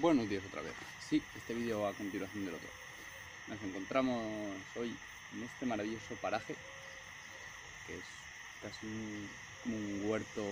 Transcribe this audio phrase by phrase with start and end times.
[0.00, 0.72] Buenos días otra vez.
[1.10, 2.70] Sí, este vídeo a continuación del otro.
[3.48, 4.24] Nos encontramos
[4.74, 4.96] hoy
[5.34, 6.56] en este maravilloso paraje,
[7.86, 8.04] que es
[8.62, 9.28] casi
[9.62, 10.42] como un huerto,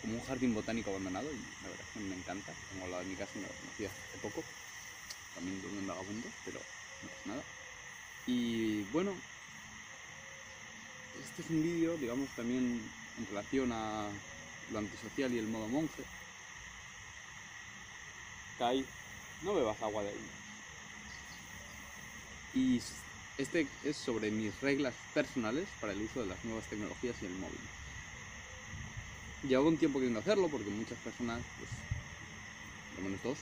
[0.00, 2.54] como un jardín botánico abandonado, y la verdad es que me encanta.
[2.70, 4.42] Tengo al lado de mi casa me lo conocí hace poco.
[5.34, 7.42] También de un vagabundo, pero no pasa nada.
[8.26, 9.14] Y bueno,
[11.22, 12.80] este es un vídeo, digamos, también
[13.18, 14.08] en relación a
[14.72, 16.02] lo antisocial y el modo monje.
[18.58, 20.14] No bebas agua de ahí.
[22.54, 22.80] Y
[23.36, 27.32] este es sobre mis reglas personales para el uso de las nuevas tecnologías y el
[27.32, 27.60] móvil.
[29.46, 31.70] Llevo un tiempo queriendo hacerlo porque muchas personas, pues,
[32.96, 33.38] lo menos dos,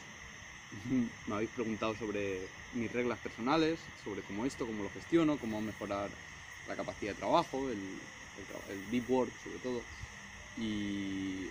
[1.28, 2.40] me habéis preguntado sobre
[2.72, 6.10] mis reglas personales, sobre cómo esto, cómo lo gestiono, cómo mejorar
[6.66, 9.80] la capacidad de trabajo, el, el, el deep work sobre todo.
[10.58, 11.46] Y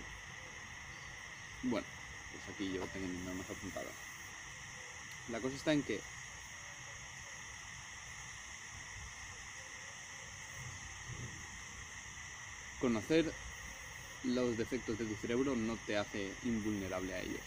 [1.62, 1.86] bueno,
[2.34, 3.90] pues aquí yo tengo mi más apuntada.
[5.30, 6.00] La cosa está en que
[12.80, 13.32] conocer
[14.24, 17.40] los defectos de tu cerebro no te hace invulnerable a ellos.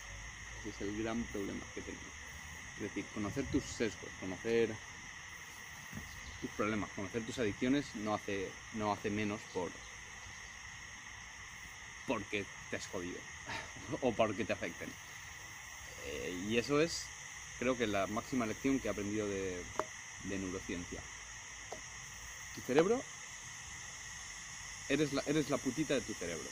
[0.62, 2.08] Ese es el gran problema que tenemos.
[2.78, 4.70] Es decir, conocer tus sesgos, conocer
[6.42, 9.72] tus problemas, conocer tus adicciones no hace, no hace menos por
[12.08, 13.20] porque te has jodido
[14.02, 14.90] o porque te afecten.
[16.06, 17.04] Eh, y eso es,
[17.60, 19.62] creo que la máxima lección que he aprendido de,
[20.24, 21.00] neurociencia.
[22.56, 23.02] Tu cerebro,
[24.90, 26.50] eres la, eres la putita de tu cerebro.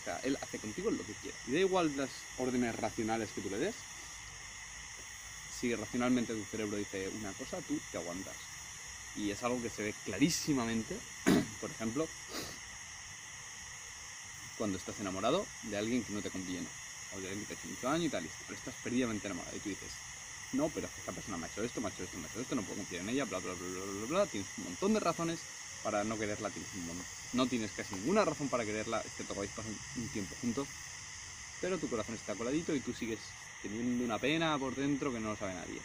[0.00, 1.36] O sea, él hace contigo lo que quiere.
[1.46, 3.74] Y da igual las órdenes racionales que tú le des.
[5.58, 8.36] Si racionalmente tu cerebro dice una cosa, tú te aguantas.
[9.16, 10.98] Y es algo que se ve clarísimamente,
[11.60, 12.08] por ejemplo,
[14.56, 16.68] cuando estás enamorado de alguien que no te conviene,
[17.12, 19.60] o de alguien que te hace mucho daño y tal, pero estás perdidamente enamorado y
[19.60, 19.96] tú dices,
[20.52, 22.40] no, pero esta persona me ha hecho esto, me ha hecho esto, me ha hecho
[22.40, 24.94] esto, no puedo confiar en ella, bla, bla, bla, bla, bla, bla, tienes un montón
[24.94, 25.44] de razones
[25.82, 27.06] para no quererla, tienes un montón.
[27.32, 30.68] No tienes casi ninguna razón para quererla, excepto que habéis pasado un tiempo juntos,
[31.60, 35.30] pero tu corazón está coladito y tú sigues teniendo una pena por dentro que no
[35.30, 35.80] lo sabe nadie.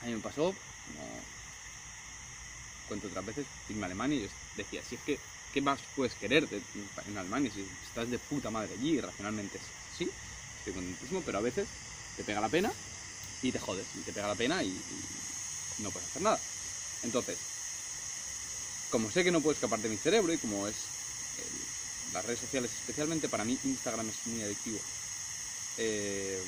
[0.00, 0.54] A mí me pasó,
[0.86, 1.20] como
[2.88, 5.18] cuento otras veces, irme a Alemania y yo decía, si es que
[5.52, 6.48] ¿qué más puedes querer
[7.06, 9.00] en Alemania si estás de puta madre allí?
[9.00, 10.10] Racionalmente sí,
[10.58, 11.68] estoy contentísimo, pero a veces
[12.16, 12.72] te pega la pena
[13.42, 14.82] y te jodes, y te pega la pena y,
[15.78, 16.40] no puedes hacer nada.
[17.02, 17.38] Entonces,
[18.90, 20.88] como sé que no puedo escapar de mi cerebro y como es
[22.12, 24.80] las redes sociales, especialmente para mí Instagram es muy adictivo,
[25.76, 26.42] eh,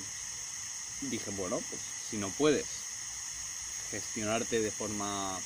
[1.01, 2.85] dije, bueno, pues si no puedes
[3.91, 5.41] gestionarte de forma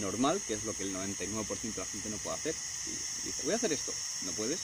[0.00, 2.54] normal, que es lo que el 99% de la gente no puede hacer.
[2.86, 3.92] Y dice, voy a hacer esto.
[4.22, 4.60] No puedes.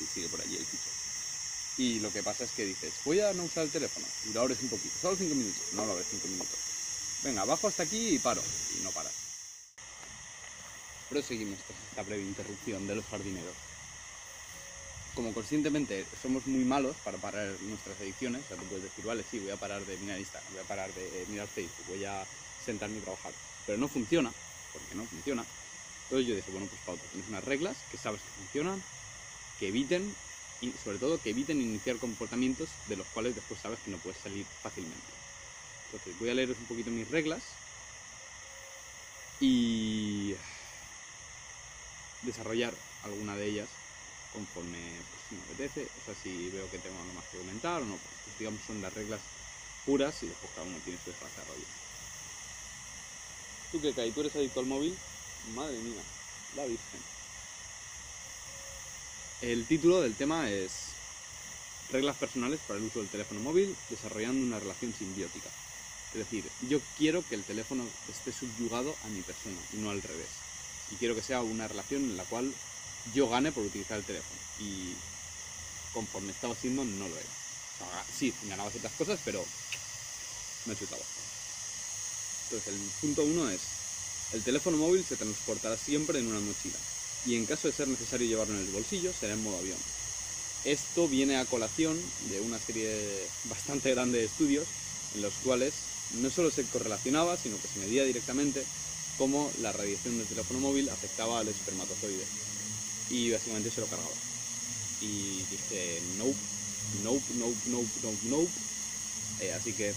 [0.00, 0.90] Y sigue por allí el piso.
[1.76, 4.06] Y lo que pasa es que dices, voy a no usar el teléfono.
[4.28, 4.94] Y lo abres un poquito.
[5.00, 5.62] Solo 5 minutos.
[5.72, 6.58] No lo abres 5 minutos.
[7.22, 8.42] Venga, bajo hasta aquí y paro.
[8.78, 9.12] Y no paras.
[11.08, 11.58] Proseguimos
[11.90, 13.54] esta breve interrupción de los jardineros.
[15.14, 19.24] Como conscientemente somos muy malos para parar nuestras adicciones, o sea, tú puedes decir, vale,
[19.30, 22.26] sí, voy a parar de mirar Instagram, voy a parar de mirar Facebook, voy a
[22.64, 23.32] sentarme y trabajar.
[23.66, 24.32] Pero no funciona,
[24.72, 25.44] porque no funciona.
[26.04, 28.82] Entonces yo dije, bueno, pues Pauta, tienes unas reglas que sabes que funcionan,
[29.58, 30.14] que eviten,
[30.60, 34.20] y sobre todo que eviten iniciar comportamientos de los cuales después sabes que no puedes
[34.20, 35.12] salir fácilmente.
[35.86, 37.42] Entonces voy a leeros un poquito mis reglas
[39.40, 40.34] y
[42.22, 43.68] desarrollar alguna de ellas
[44.32, 47.82] conforme pues, si me apetece, o sea, si veo que tengo algo más que comentar
[47.82, 49.20] o no, pues, digamos son las reglas
[49.84, 51.66] puras y después cada uno tiene su desarrollo.
[53.72, 54.12] ¿Tú qué cae?
[54.12, 54.96] ¿Tú eres adicto al móvil?
[55.54, 56.02] Madre mía,
[56.56, 57.00] la Virgen.
[59.42, 60.72] El título del tema es
[61.90, 65.50] Reglas personales para el uso del teléfono móvil desarrollando una relación simbiótica.
[66.12, 70.00] Es decir, yo quiero que el teléfono esté subyugado a mi persona y no al
[70.00, 70.28] revés.
[70.92, 72.52] Y quiero que sea una relación en la cual
[73.12, 74.40] yo gane por utilizar el teléfono.
[74.60, 74.94] Y
[75.92, 77.26] conforme estaba haciendo, no lo era.
[77.26, 79.44] O sea, sí, ganaba ciertas cosas, pero
[80.66, 81.02] me chutaba.
[82.44, 83.60] Entonces, el punto uno es,
[84.32, 86.78] el teléfono móvil se transportará siempre en una mochila
[87.26, 89.78] y en caso de ser necesario llevarlo en el bolsillo, será en modo avión.
[90.64, 92.00] Esto viene a colación
[92.30, 94.66] de una serie bastante grande de estudios
[95.14, 95.74] en los cuales
[96.20, 98.64] no solo se correlacionaba, sino que se medía directamente
[99.18, 102.24] cómo la radiación del teléfono móvil afectaba al espermatozoide.
[103.10, 104.10] Y básicamente se lo cargaba.
[105.00, 106.38] Y dije, nope,
[107.02, 108.52] nope, nope, nope, nope, nope.
[109.40, 109.92] Eh, así que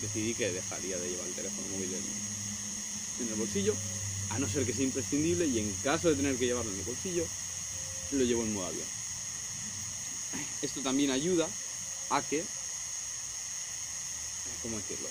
[0.00, 3.74] decidí que dejaría de llevar el teléfono móvil en, el bolsillo,
[4.30, 6.84] a no ser que sea imprescindible y en caso de tener que llevarlo en el
[6.84, 7.26] bolsillo,
[8.12, 8.86] lo llevo en modo avión.
[10.62, 11.48] Esto también ayuda
[12.10, 12.44] a que,
[14.62, 15.08] ¿cómo decirlo?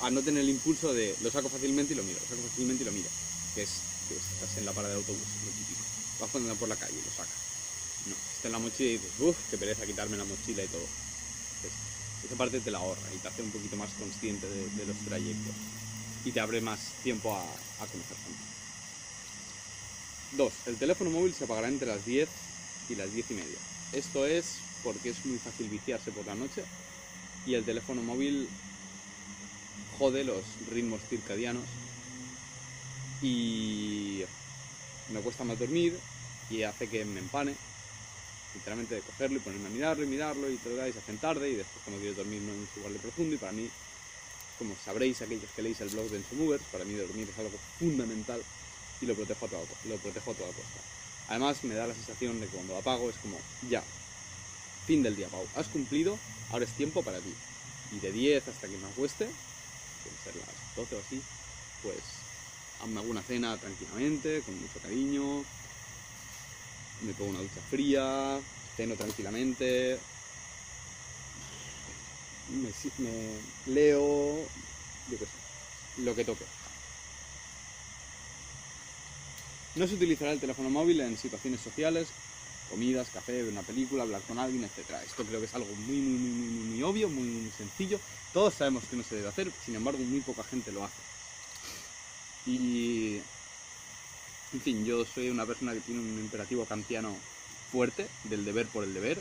[0.00, 2.82] A no tener el impulso de lo saco fácilmente y lo miro, lo saco fácilmente
[2.82, 3.08] y lo miro.
[3.54, 3.70] Que es
[4.08, 5.84] que estás en la parada de autobús, lo típico.
[6.20, 7.40] Vas andando por la calle y lo sacas.
[8.06, 10.86] No, está en la mochila y dices, uff, qué pereza quitarme la mochila y todo.
[12.24, 15.54] Esa parte te la ahorra y te hace un poquito más consciente de, los trayectos.
[16.24, 18.42] Y te abre más tiempo a, a conocer gente.
[20.36, 22.28] Dos, el teléfono móvil se apagará entre las 10
[22.88, 23.58] y las 10 y media.
[23.92, 26.62] Esto es porque es muy fácil viciarse por la noche
[27.46, 28.48] y el teléfono móvil
[29.98, 31.64] jode los ritmos circadianos
[33.22, 34.22] y
[35.12, 35.94] me cuesta más dormir
[36.50, 37.54] y hace que me empane
[38.54, 41.50] literalmente de cogerlo y ponerme a mirarlo y mirarlo y todo y se hacen tarde
[41.50, 43.68] y después cuando quiero dormir no es igual de profundo y para mí
[44.58, 47.56] como sabréis aquellos que leéis el blog de Enzo Movers para mí dormir es algo
[47.78, 48.42] fundamental
[49.00, 50.80] y lo protejo a toda, lo protejo a toda costa.
[51.28, 53.38] Además me da la sensación de que cuando lo apago es como
[53.68, 53.82] ya
[54.86, 55.46] fin del día Pau.
[55.56, 56.18] Has cumplido
[56.50, 57.32] ahora es tiempo para ti.
[57.92, 61.22] Y de 10 hasta que me acueste pueden ser las 12 o así
[61.82, 61.98] pues
[62.82, 65.44] hazme alguna cena tranquilamente con mucho cariño
[67.02, 68.38] me pongo una ducha fría,
[68.76, 69.98] ceno tranquilamente,
[72.98, 74.36] me, leo,
[75.10, 76.44] yo qué sé, lo que toque.
[79.76, 82.08] No se utilizará el teléfono móvil en situaciones sociales,
[82.68, 84.90] comidas, café, ver una película, hablar con alguien, etc.
[85.04, 88.00] Esto creo que es algo muy, muy, muy, muy, muy obvio, muy, muy sencillo.
[88.32, 91.00] Todos sabemos que no se debe hacer, sin embargo, muy poca gente lo hace.
[92.46, 93.20] Y
[94.52, 97.16] en fin, yo soy una persona que tiene un imperativo kantiano
[97.70, 99.18] fuerte del deber por el deber.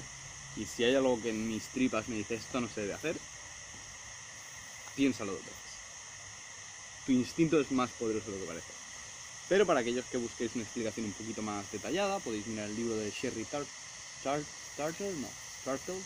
[0.55, 3.15] Y si hay algo que en mis tripas me dice esto no se debe hacer,
[4.95, 5.55] piénsalo dos veces.
[7.05, 8.73] Tu instinto es más poderoso de lo que parece.
[9.47, 12.95] Pero para aquellos que busquéis una explicación un poquito más detallada, podéis mirar el libro
[12.95, 13.67] de Sherry no,
[15.65, 15.99] Tartle,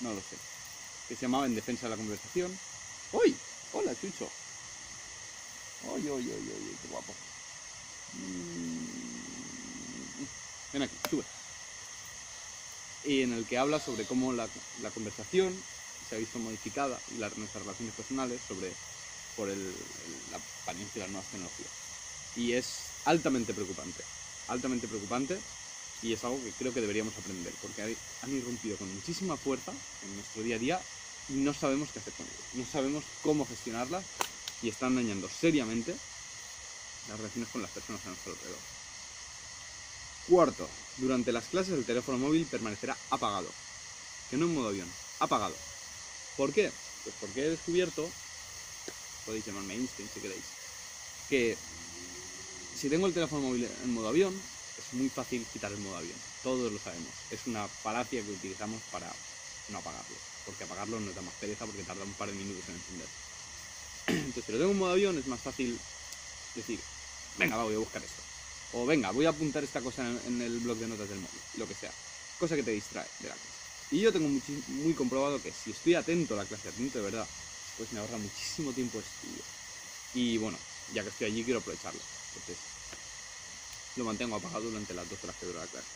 [0.00, 0.36] no lo sé,
[1.08, 2.56] que se llamaba En defensa de la conversación.
[3.12, 3.34] ¡Uy!
[3.72, 4.30] ¡Hola, Chucho!
[5.84, 7.14] ¡Uy, uy, uy, uy, uy, qué guapo!
[10.72, 11.24] Ven aquí, sube.
[13.04, 14.48] Y en el que habla sobre cómo la,
[14.94, 15.54] conversación
[16.08, 18.72] se ha visto modificada y las, nuestras relaciones personales sobre,
[19.36, 21.70] por el- el- la apariencia de las nuevas tecnologías.
[22.36, 22.66] Y es
[23.04, 24.02] altamente preocupante,
[24.48, 25.38] altamente preocupante
[26.02, 29.72] y es algo que creo que deberíamos aprender porque han irrumpido con muchísima fuerza
[30.02, 30.80] en nuestro día a día
[31.28, 34.04] y no sabemos qué hacer con ellos, no sabemos cómo gestionarlas
[34.62, 35.94] y están dañando seriamente
[37.08, 38.58] las relaciones con las personas a nuestro alrededor.
[40.28, 40.68] Cuarto,
[40.98, 43.48] durante las clases el teléfono móvil permanecerá apagado.
[44.30, 45.54] Que no en modo avión, apagado.
[46.36, 46.72] ¿Por qué?
[47.04, 48.10] Pues porque he descubierto,
[49.26, 50.44] podéis llamarme Einstein si queréis,
[51.28, 51.56] que
[52.74, 54.34] si tengo el teléfono móvil en modo avión,
[54.78, 56.16] es muy fácil quitar el modo avión.
[56.42, 57.12] Todos lo sabemos.
[57.30, 59.10] Es una falacia que utilizamos para
[59.68, 60.16] no apagarlo.
[60.44, 63.08] Porque apagarlo nos da más pereza porque tarda un par de minutos en encender.
[64.06, 65.78] Entonces, si lo tengo en modo avión, es más fácil
[66.54, 66.80] decir,
[67.38, 68.22] venga, va, voy a buscar esto.
[68.72, 71.40] O venga, voy a apuntar esta cosa en, en el blog de notas del móvil,
[71.56, 71.92] lo que sea.
[72.38, 73.54] Cosa que te distrae de la clase.
[73.90, 77.26] Y yo tengo muy comprobado que si estoy atento a la clase, atento de verdad,
[77.76, 79.42] pues me ahorra muchísimo tiempo estudio.
[80.14, 80.58] Y bueno,
[80.92, 82.00] ya que estoy allí quiero aprovecharlo.
[82.34, 82.56] Entonces,
[83.96, 85.86] lo mantengo apagado durante las dos horas que dura la clase.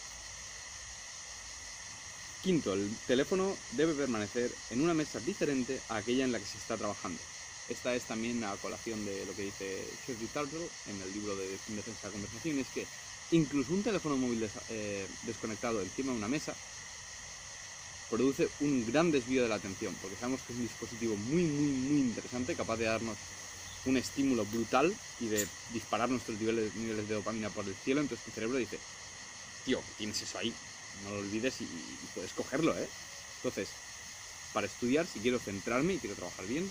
[2.43, 6.59] Quinto, el teléfono debe permanecer en una mesa diferente a aquella en la que se
[6.59, 7.21] está trabajando.
[7.69, 11.49] Esta es también a colación de lo que dice Shirley Turtle en el libro de
[11.49, 12.87] Defensa de la Conversación, es que
[13.31, 16.57] incluso un teléfono móvil eh, desconectado encima de una mesa
[18.09, 21.71] produce un gran desvío de la atención, porque sabemos que es un dispositivo muy, muy,
[21.71, 23.19] muy interesante, capaz de darnos
[23.85, 28.25] un estímulo brutal y de disparar nuestros niveles, niveles de dopamina por el cielo, entonces
[28.25, 28.79] tu cerebro dice,
[29.67, 30.55] tío, tienes eso ahí,
[31.05, 32.89] no lo olvides y, y puedes cogerlo, ¿eh?
[33.37, 33.69] Entonces,
[34.55, 36.71] para estudiar, si quiero centrarme y quiero trabajar bien,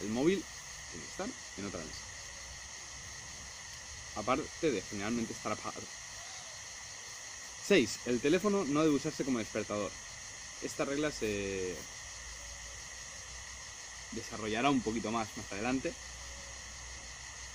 [0.00, 0.44] el móvil
[0.90, 1.28] tiene que estar
[1.58, 2.00] en otra mesa.
[4.16, 5.86] Aparte de generalmente estar apagado.
[7.66, 7.98] 6.
[8.06, 9.90] El teléfono no debe usarse como despertador.
[10.62, 11.76] Esta regla se
[14.12, 15.92] desarrollará un poquito más más adelante.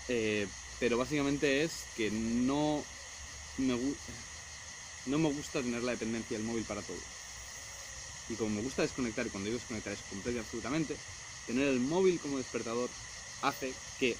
[0.08, 0.48] Eh,
[0.80, 2.84] pero básicamente es que no
[3.58, 3.78] me,
[5.06, 6.98] no me gusta tener la dependencia del móvil para todo.
[8.30, 10.96] Y como me gusta desconectar, y cuando digo desconectar es completo absolutamente,
[11.48, 12.90] tener el móvil como despertador
[13.42, 14.18] hace que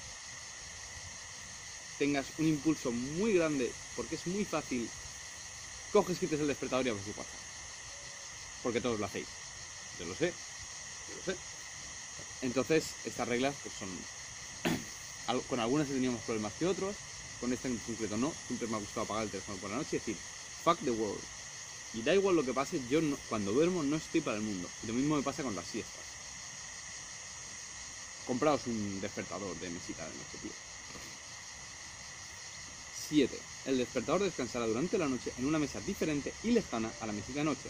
[1.98, 4.88] tengas un impulso muy grande, porque es muy fácil,
[5.92, 7.40] coges, quites el despertador y abres el WhatsApp.
[8.62, 9.28] Porque todos lo hacéis.
[9.98, 10.32] Yo lo sé,
[11.08, 11.38] yo lo sé.
[12.42, 13.88] Entonces, estas reglas pues son...
[15.48, 16.94] Con algunas más problemas que otros,
[17.40, 19.96] con esta en concreto no, siempre me ha gustado apagar el teléfono por la noche
[19.96, 20.16] y decir,
[20.62, 21.20] fuck the world.
[21.94, 24.68] Y da igual lo que pase, yo cuando duermo no estoy para el mundo.
[24.82, 26.13] Y lo mismo me pasa con las siestas.
[28.26, 30.52] Compraos un despertador de mesita de noche, tío.
[33.08, 33.38] 7.
[33.66, 37.40] El despertador descansará durante la noche en una mesa diferente y lejana a la mesita
[37.40, 37.68] de noche,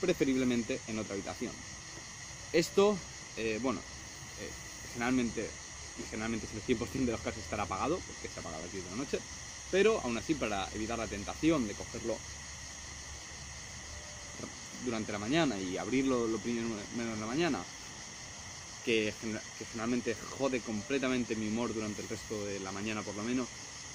[0.00, 1.52] preferiblemente en otra habitación.
[2.52, 2.96] Esto,
[3.36, 4.50] eh, bueno, eh,
[4.92, 5.48] generalmente,
[6.10, 8.84] generalmente es el 100% de los casos estará apagado, porque se apaga a las 10
[8.84, 9.18] de la noche,
[9.70, 12.16] pero aún así para evitar la tentación de cogerlo
[14.84, 17.62] durante la mañana y abrirlo lo primero de la mañana,
[18.88, 19.12] que,
[19.58, 23.46] que generalmente jode completamente mi humor durante el resto de la mañana por lo menos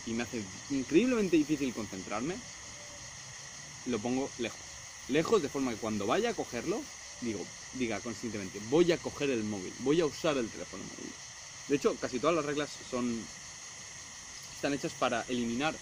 [0.05, 2.35] y me hace increíblemente difícil concentrarme,
[3.87, 4.59] lo pongo lejos.
[5.09, 6.79] Lejos de forma que cuando vaya a cogerlo,
[7.21, 11.13] digo, diga conscientemente, voy a coger el móvil, voy a usar el teléfono móvil.
[11.69, 13.25] De hecho, casi todas las reglas son
[14.55, 15.73] están hechas para eliminar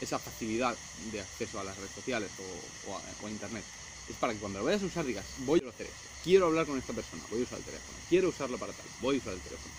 [0.00, 0.76] esa facilidad
[1.10, 3.81] de acceso a las redes sociales o, o a internet.
[4.08, 6.66] Es para que cuando lo vayas a usar digas, voy a hacer esto, quiero hablar
[6.66, 9.32] con esta persona, voy a usar el teléfono, quiero usarlo para tal, voy a usar
[9.34, 9.74] el teléfono.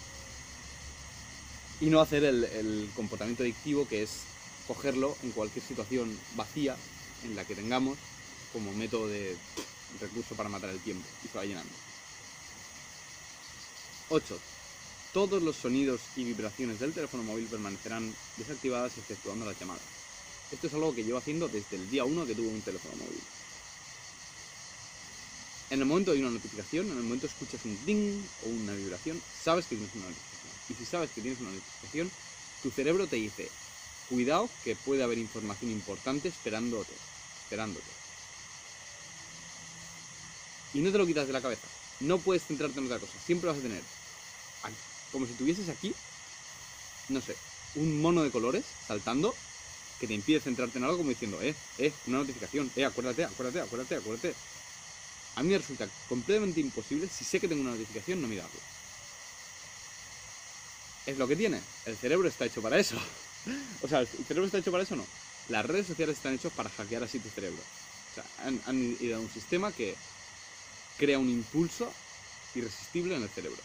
[1.82, 4.22] Y no hacer el, el comportamiento adictivo que es
[4.68, 6.78] cogerlo en cualquier situación vacía
[7.24, 7.98] en la que tengamos
[8.54, 9.36] como método de
[10.00, 11.74] recurso para matar el tiempo y se va llenando.
[14.10, 14.40] 8.
[15.12, 19.84] Todos los sonidos y vibraciones del teléfono móvil permanecerán desactivadas exceptuando las llamadas.
[20.52, 23.22] Esto es algo que llevo haciendo desde el día 1 que tuve un teléfono móvil.
[25.74, 29.20] En el momento hay una notificación, en el momento escuchas un ding o una vibración,
[29.32, 30.54] sabes que tienes una notificación.
[30.70, 32.12] Y si sabes que tienes una notificación,
[32.62, 33.50] tu cerebro te dice,
[34.08, 36.94] cuidado que puede haber información importante esperándote,
[37.46, 37.90] esperándote.
[40.74, 41.68] Y no te lo quitas de la cabeza.
[42.02, 43.18] No puedes centrarte en otra cosa.
[43.26, 43.82] Siempre vas a tener,
[45.12, 45.92] como si tuvieses aquí,
[47.10, 47.36] no sé,
[47.74, 49.36] un mono de colores saltando
[50.00, 53.60] que te impide centrarte en algo como diciendo, eh, eh, una notificación, eh, acuérdate, acuérdate,
[53.60, 54.53] acuérdate, acuérdate.
[55.36, 58.60] A mí me resulta completamente imposible, si sé que tengo una notificación, no mirarlo.
[61.06, 61.60] Es lo que tiene.
[61.86, 62.96] El cerebro está hecho para eso.
[63.82, 65.06] O sea, ¿el cerebro está hecho para eso no?
[65.50, 67.60] Las redes sociales están hechas para hackear así tu cerebro.
[67.60, 69.94] O sea, han, han ido a un sistema que
[70.98, 71.92] crea un impulso
[72.56, 73.62] irresistible en el cerebro.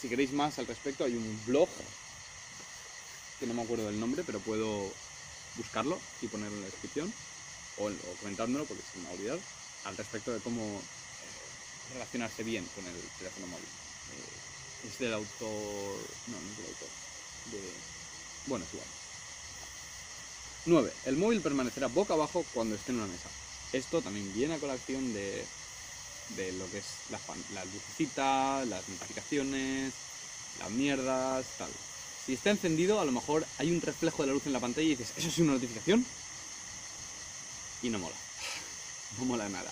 [0.00, 1.68] Si queréis más al respecto, hay un blog
[3.40, 4.92] que no me acuerdo del nombre, pero puedo
[5.56, 7.12] buscarlo y ponerlo en la descripción
[7.78, 7.90] o, o
[8.66, 9.40] porque se me ha olvidado
[9.84, 10.80] al respecto de cómo
[11.92, 13.64] relacionarse bien con el teléfono móvil.
[13.64, 15.98] Eh, es del autor.
[16.26, 16.88] No, no es del autor.
[18.46, 18.88] Bueno, es igual.
[20.66, 20.92] 9.
[21.06, 23.28] El móvil permanecerá boca abajo cuando esté en una mesa.
[23.72, 25.44] Esto también viene a colación de,
[26.36, 27.20] de lo que es las,
[27.52, 29.92] las lucecitas, las notificaciones,
[30.58, 31.70] las mierdas, tal.
[32.24, 34.86] Si está encendido, a lo mejor hay un reflejo de la luz en la pantalla
[34.86, 36.06] y dices, ¿eso es una notificación?
[37.82, 38.16] Y no mola.
[39.18, 39.70] No mola nada.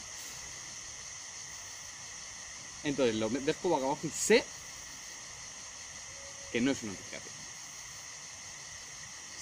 [2.84, 4.44] Entonces lo dejo boca abajo y sé
[6.50, 7.34] que no es una notificación.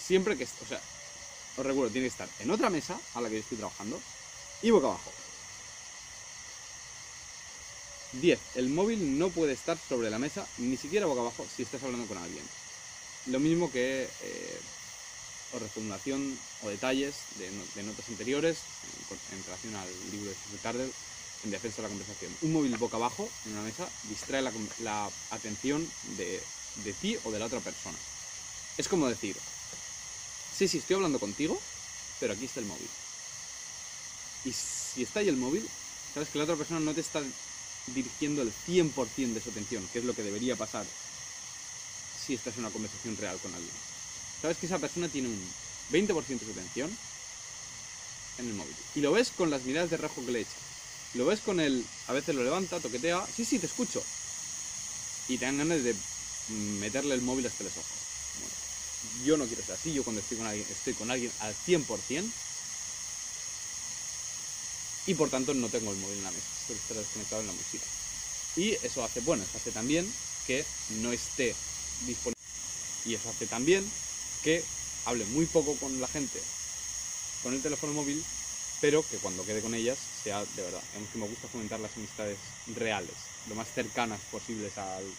[0.06, 0.80] Siempre que, o sea,
[1.56, 4.00] os recuerdo, tiene que estar en otra mesa a la que yo estoy trabajando
[4.62, 5.12] y boca abajo.
[8.12, 8.40] 10.
[8.56, 12.06] El móvil no puede estar sobre la mesa, ni siquiera boca abajo, si estás hablando
[12.06, 12.44] con alguien.
[13.26, 14.60] Lo mismo que eh,
[15.52, 18.66] o reformulación o detalles de, no- de notas anteriores
[19.30, 20.92] en, relación al libro de Steve Carter
[21.42, 22.36] en defensa de la conversación.
[22.42, 26.42] Un móvil boca abajo en una mesa distrae la, atención de,
[26.76, 27.98] de ti o de la otra persona.
[28.76, 29.36] Es como decir,
[30.52, 31.60] sí, sí, estoy hablando contigo,
[32.18, 32.88] pero aquí está el móvil.
[34.44, 35.68] Y si está ahí el móvil,
[36.14, 37.22] sabes que la otra persona no te está
[37.86, 40.86] dirigiendo el 100% de su atención, que es lo que debería pasar
[42.16, 43.99] si estás en una conversación real con alguien.
[44.42, 45.52] Sabes que esa persona tiene un
[45.92, 46.90] 20% de su atención
[48.38, 48.74] en el móvil.
[48.94, 50.56] Y lo ves con las miradas de rejo que le echa.
[51.14, 51.84] Lo ves con el...
[52.08, 53.26] A veces lo levanta, toquetea.
[53.34, 54.02] Sí, sí, te escucho.
[55.28, 55.94] Y te dan ganas de
[56.80, 57.98] meterle el móvil hasta los ojos.
[58.38, 58.54] Bueno,
[59.24, 59.92] yo no quiero ser así.
[59.92, 62.24] Yo cuando estoy con alguien, estoy con alguien al 100%.
[65.06, 66.46] Y por tanto no tengo el móvil en la mesa.
[66.66, 67.84] Solo estará desconectado en la mochila.
[68.56, 70.10] Y eso hace, bueno, eso hace también
[70.46, 70.64] que
[71.02, 71.54] no esté
[72.06, 72.40] disponible.
[73.04, 73.90] Y eso hace también
[74.40, 74.70] que
[75.04, 76.48] hable muy poco con la gente
[77.40, 78.26] con el teléfono móvil,
[78.78, 80.84] pero que cuando quede con ellas sea de verdad.
[80.88, 85.16] Digamos que me gusta fomentar las amistades reales, lo más cercanas posibles al,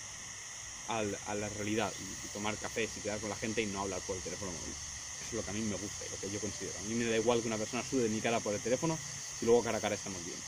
[0.87, 4.03] al- a la realidad y, tomar cafés y quedar con la gente y no hablar
[4.03, 4.77] por el teléfono móvil.
[5.19, 6.79] Eso es lo que a mí me gusta y lo que yo considero.
[6.79, 9.01] A mí me da igual que una persona sude de mi cara por el teléfono
[9.39, 10.43] y luego cara a cara estamos bien.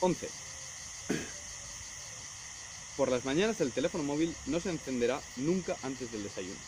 [0.00, 0.32] 11.
[2.98, 6.58] Por las mañanas el teléfono móvil no se encenderá nunca antes del desayuno.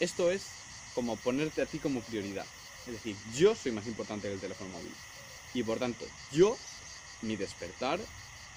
[0.00, 0.46] Esto es
[0.94, 2.46] como ponerte a ti como prioridad.
[2.86, 4.94] Es decir, yo soy más importante que el teléfono móvil.
[5.52, 6.56] Y por tanto, yo,
[7.20, 8.00] mi despertar,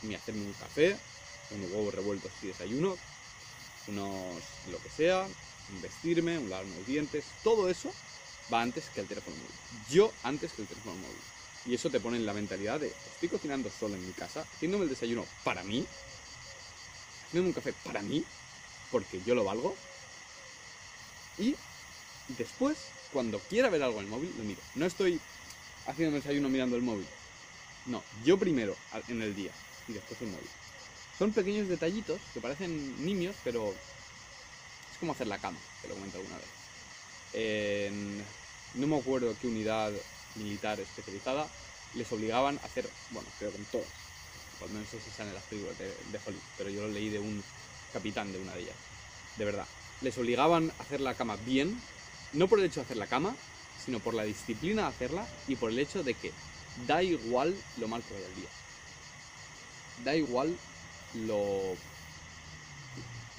[0.04, 0.96] mi hacerme un café,
[1.50, 2.96] unos huevos revueltos y desayuno,
[3.88, 5.28] unos lo que sea,
[5.70, 7.94] un vestirme, un lavarme los dientes, todo eso
[8.54, 9.86] va antes que el teléfono móvil.
[9.90, 11.20] Yo antes que el teléfono móvil.
[11.66, 14.86] Y eso te pone en la mentalidad de, estoy cocinando solo en mi casa, haciéndome
[14.86, 15.86] el desayuno para mí,
[17.32, 18.26] haciéndome un café para mí,
[18.92, 19.74] porque yo lo valgo.
[21.38, 21.56] Y
[22.28, 22.78] después,
[23.14, 24.60] cuando quiera ver algo en el móvil, lo miro.
[24.76, 25.20] No estoy
[25.88, 27.08] haciendo desayuno mirando el móvil.
[27.86, 28.76] No, yo primero
[29.08, 29.52] en el día
[29.88, 30.50] y después el móvil.
[31.18, 33.74] Son pequeños detallitos que parecen niños, pero
[34.92, 37.94] es como hacer la cama, te lo comento alguna vez.
[38.76, 39.94] No me acuerdo qué unidad
[40.36, 41.48] militar especializada
[41.94, 43.88] les obligaban a hacer, bueno, creo que en todas,
[44.62, 47.10] por lo menos eso sale en las películas de, de Hollywood, pero yo lo leí
[47.10, 47.44] de un
[47.92, 48.78] capitán de una de ellas,
[49.36, 49.70] de verdad.
[50.00, 51.90] Les obligaban a hacer la cama bien,
[52.32, 53.40] no por el hecho de hacer la cama,
[53.76, 56.38] sino por la disciplina de hacerla y por el hecho de que
[56.76, 58.54] da igual lo mal que vaya el día.
[60.08, 60.60] Da igual
[61.14, 61.80] lo...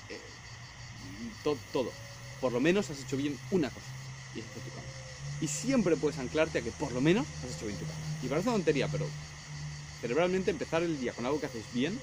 [0.08, 0.40] eh,
[1.42, 1.98] to- todo.
[2.38, 3.96] Por lo menos has hecho bien una cosa
[4.32, 4.90] y es hacer tu cama.
[5.38, 8.08] Y siempre puedes anclarte a que por lo menos has hecho bien tu cama.
[8.20, 9.14] Y parece una tontería, pero
[10.02, 12.02] cerebralmente empezar el día con algo que haces bien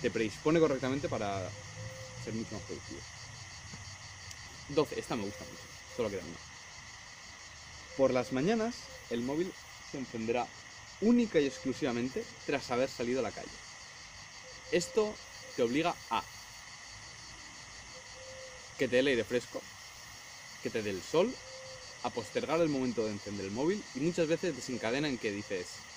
[0.00, 1.52] te predispone correctamente para
[2.24, 3.02] ser mucho más productivo.
[4.68, 6.38] 12, esta me gusta mucho, solo queda una.
[7.98, 9.52] Por las mañanas el móvil
[9.90, 10.48] se encenderá
[11.00, 13.58] única y exclusivamente tras haber salido a la calle.
[14.72, 15.14] Esto
[15.54, 16.24] te obliga a
[18.78, 19.62] que te dé el aire fresco,
[20.62, 21.36] que te dé el sol,
[22.02, 25.82] a postergar el momento de encender el móvil y muchas veces desencadena en que dices,
[25.82, 25.87] "Mm,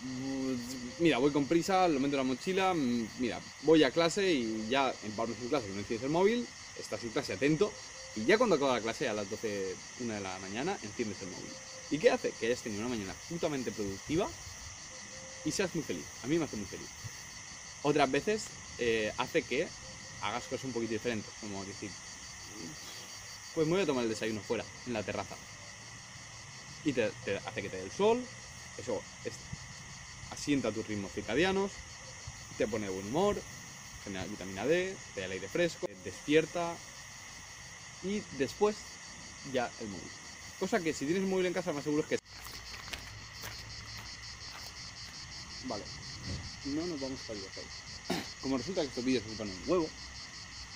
[0.00, 4.68] mira, voy con prisa, lo meto en la mochila, mm, mira, voy a clase y
[4.68, 7.72] ya en Pablo sin clase, no enciendes el móvil, estás en clase atento
[8.14, 11.28] y ya cuando acaba la clase a las 12, 1 de la mañana, enciendes el
[11.28, 11.50] móvil.
[11.90, 12.32] ¿Y qué hace?
[12.32, 14.30] Que hayas tenido una mañana putamente productiva
[15.44, 16.06] y seas muy feliz.
[16.22, 16.88] A mí me hace muy feliz.
[17.82, 18.46] Otras veces
[18.78, 19.68] eh, hace que
[20.20, 21.90] hagas cosas un poquito diferentes, como decir,
[23.54, 25.36] pues me voy a tomar el desayuno fuera, en la terraza.
[26.84, 28.26] Y te, te hace que te dé el sol,
[28.76, 29.38] eso es-
[30.30, 31.70] asienta tus ritmos circadianos,
[32.56, 33.40] te pone de buen humor,
[34.04, 36.76] genera vitamina D, te da el aire fresco, despierta
[38.02, 38.76] y después
[39.52, 40.10] ya el móvil.
[40.58, 42.18] Cosa que si tienes un móvil en casa más seguro es que...
[45.64, 45.84] Vale,
[46.66, 47.72] no nos vamos para videojuegos.
[48.42, 49.88] Como resulta que estos vídeos ocupan un huevo,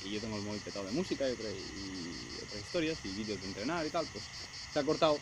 [0.05, 3.49] y yo tengo el móvil petado de música y, y otras historias y vídeos de
[3.49, 4.25] entrenar y tal, pues
[4.73, 5.19] se ha cortado.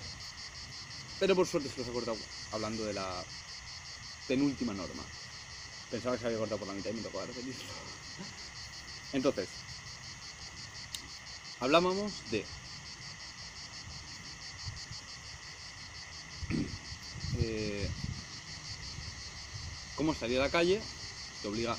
[1.21, 2.19] Pero por suerte se los ha cortado
[2.51, 3.25] hablando de la
[4.33, 5.05] penúltima norma.
[5.91, 7.63] Pensaba que se había cortado por la mitad y me tocó repetirlo.
[9.13, 9.51] Entonces,
[11.61, 12.47] hablábamos de
[17.41, 17.91] eh,
[19.97, 20.81] cómo salir a la calle,
[21.43, 21.77] te obliga,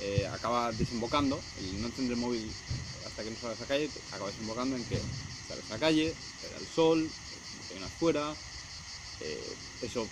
[0.00, 2.52] eh, acaba desembocando, el no encender el móvil
[3.06, 5.00] hasta que no salgas a calle, te acaba desembocando en que
[5.46, 7.08] sales a la calle, te el sol,
[7.68, 8.34] te vienes fuera,
[9.20, 10.10] eh, eso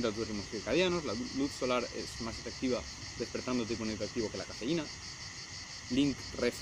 [0.00, 2.82] tus ritmos circadianos, la luz solar es más efectiva
[3.18, 4.84] despertándote con efectivo que la cafeína,
[5.90, 6.54] Link Ref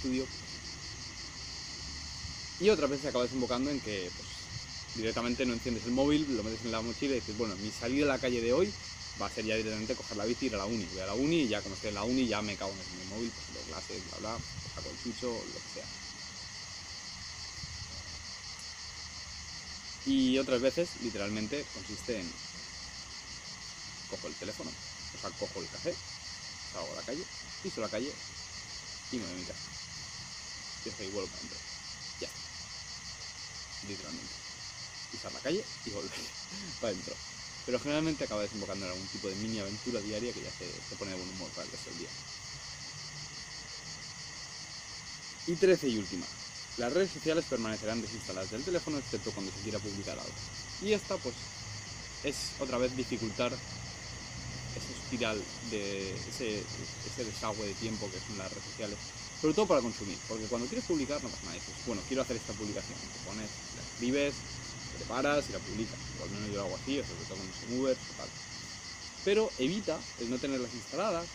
[0.00, 0.26] Studio,
[2.58, 4.28] y otras veces acaba desembocando en que pues,
[4.96, 8.04] directamente no enciendes el móvil, lo metes en la mochila y dices, bueno, mi salida
[8.06, 8.72] a la calle de hoy
[9.20, 10.86] va a ser ya directamente coger la bici y ir a la uni.
[10.92, 13.08] Voy a la uni y ya como en la uni ya me cago en el
[13.08, 14.38] móvil, pues lo clases, bla bla,
[14.74, 15.84] saco el chucho, lo que sea.
[20.04, 22.32] Y otras veces, literalmente, consiste en
[24.12, 25.94] cojo el teléfono, o sea, cojo el café,
[26.72, 27.24] salgo a la calle,
[27.62, 28.12] piso la calle
[29.10, 29.64] y me voy a mi casa.
[30.84, 31.58] Y eso y vuelvo para adentro.
[32.20, 32.28] Ya.
[33.88, 34.34] Literalmente.
[35.10, 36.10] Pisar la calle y volver
[36.80, 37.14] para adentro.
[37.64, 40.96] Pero generalmente acaba desembocando en algún tipo de mini aventura diaria que ya te, te
[40.96, 42.08] pone de buen humor para el resto del día.
[45.46, 46.26] Y 13 y última.
[46.76, 50.32] Las redes sociales permanecerán desinstaladas del teléfono excepto cuando se quiera publicar algo.
[50.82, 51.34] Y esta pues
[52.24, 53.52] es otra vez dificultar
[55.12, 56.64] espiral de ese,
[57.18, 58.98] desagüe de tiempo que son las redes sociales.
[59.40, 62.36] Sobre todo para consumir, porque cuando quieres publicar no pasa nada, dices, bueno, quiero hacer
[62.36, 64.34] esta publicación, te pones, la escribes,
[64.92, 65.98] te preparas y la publicas.
[66.20, 67.96] O al menos yo hago así, o sobre todo cuando son Uber.
[69.24, 71.26] Pero evita el no tenerlas instaladas,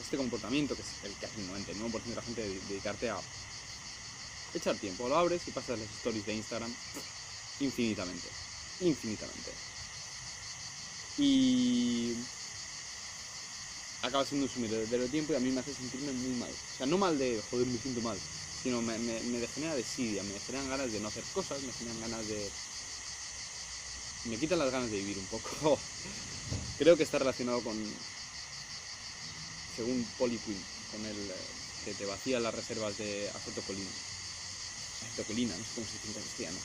[0.00, 3.18] este comportamiento que es el que hace el 99% de la gente, de dedicarte a
[4.54, 5.08] echar tiempo.
[5.08, 6.72] Lo abres y pasas las stories de Instagram
[7.60, 8.28] infinitamente.
[8.80, 9.52] Infinitamente.
[11.18, 12.14] Y
[14.02, 16.50] acaba siendo un sumidero de tiempo y a mí me hace sentirme muy mal.
[16.50, 18.18] O sea, no mal de joder, me siento mal,
[18.62, 22.00] sino me, me, me genera desidia, me generan ganas de no hacer cosas, me generan
[22.00, 22.50] ganas de...
[24.24, 25.78] Me quitan las ganas de vivir un poco.
[26.78, 27.76] Creo que está relacionado con,
[29.78, 31.34] según Poliquin, con el eh,
[31.84, 33.90] que te vacía las reservas de acetocolina.
[35.06, 36.58] Acetocolina, no sé cómo se dice en castellano.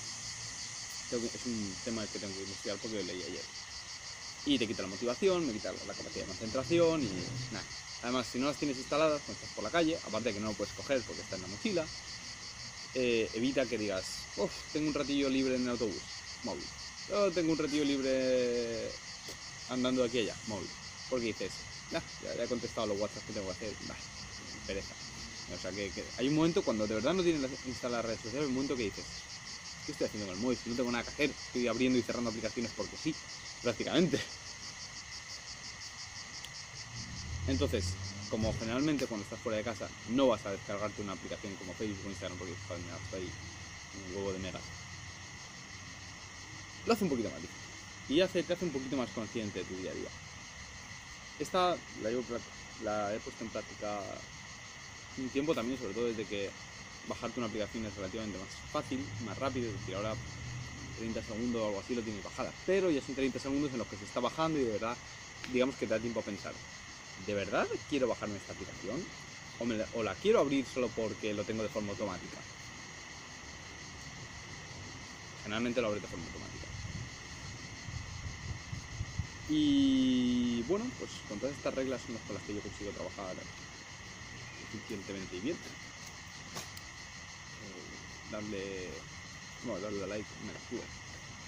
[1.14, 3.44] Es un tema que tengo que investigar porque lo leí ayer.
[4.46, 7.66] Y te quita la motivación, me quita la capacidad de concentración y nada.
[8.02, 10.48] Además, si no las tienes instaladas cuando estás por la calle, aparte de que no
[10.48, 11.88] lo puedes coger porque está en la mochila,
[12.94, 16.04] eh, evita que digas, uff, tengo un ratillo libre en el autobús,
[16.44, 16.68] móvil.
[17.34, 18.92] Tengo un ratillo libre
[19.70, 20.70] andando de aquí a allá, móvil.
[21.10, 23.98] Porque dices, "Nah, ya, ya he contestado los WhatsApp que tengo que hacer, bah,
[24.66, 24.96] pereza.
[25.54, 28.42] O sea, que, hay un momento cuando de verdad no tienes instaladas las redes sociales,
[28.42, 29.33] hay un momento que dices,
[29.86, 30.58] ¿qué estoy haciendo con el móvil?
[30.58, 33.16] Si no tengo nada que hacer, estoy abriendo y cerrando aplicaciones porque sí,
[33.62, 34.20] prácticamente.
[37.48, 37.94] Entonces,
[38.30, 42.08] como generalmente cuando estás fuera de casa no vas a descargarte una aplicación como Facebook
[42.08, 43.30] o Instagram porque gasto ahí
[44.10, 44.62] un huevo de megas,
[46.86, 47.64] lo hace un poquito más difícil.
[48.10, 50.10] Y hace, te hace un poquito más consciente de tu día a día.
[51.40, 52.24] Esta la, llevo
[52.84, 54.02] la he puesto en práctica
[55.18, 56.50] un tiempo también, sobre todo desde que
[57.08, 60.16] bajarte una aplicación es relativamente más fácil, más rápido, es decir, ahora
[60.98, 62.52] 30 segundos o algo así lo tienes bajada.
[62.66, 64.98] Pero ya son 30 segundos en los que se está bajando y de verdad,
[65.52, 66.54] digamos que te da tiempo a pensar,
[67.26, 69.02] ¿de verdad quiero bajarme esta aplicación?
[69.96, 72.38] ¿O, la quiero abrir solo porque lo tengo de forma automática?
[75.44, 76.68] Generalmente lo abres de forma automática.
[79.50, 83.36] Y bueno, pues con todas estas reglas son las con las que yo consigo trabajar
[84.74, 85.58] eficientemente y bien.
[88.34, 88.90] Darle,
[89.64, 90.86] bueno, darle a like me la suda.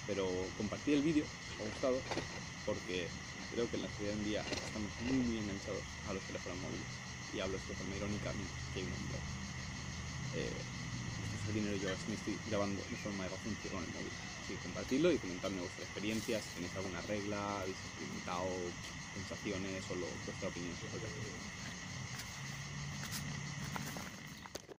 [0.06, 0.22] Pero
[0.56, 1.98] compartir el vídeo, si os ha gustado,
[2.64, 3.08] porque
[3.50, 6.58] creo que en la sociedad hoy en día estamos muy muy enganchados a los teléfonos
[6.62, 6.86] móviles.
[7.34, 9.18] Y hablo esto de forma irónica mientras que hay un hombre.
[10.38, 10.62] Eh,
[11.34, 14.14] este dinero yo me estoy grabando de forma egocéntrica con el móvil.
[14.38, 18.46] Así que compartidlo y comentadme vuestras experiencias, si tenéis alguna regla, habéis experimentado
[19.12, 21.02] sensaciones o lo, vuestra opinión sobre.